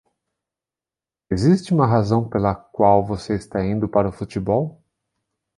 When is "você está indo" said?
3.05-3.87